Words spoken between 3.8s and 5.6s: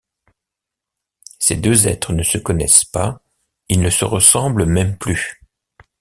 ne se ressemblent même plus!